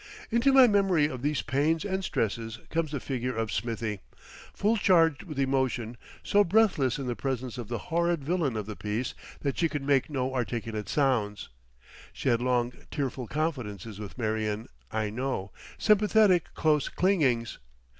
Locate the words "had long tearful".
12.29-13.27